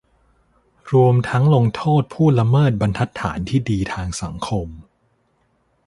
[0.93, 4.67] รวมทั้งลงโทษผู้ละเมิดบรรทัดฐานที่ดีทางสังคม